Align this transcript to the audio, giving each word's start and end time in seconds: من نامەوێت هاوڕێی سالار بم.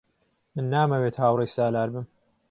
من 0.55 0.65
نامەوێت 0.73 1.15
هاوڕێی 1.21 1.53
سالار 1.57 1.89
بم. 1.93 2.05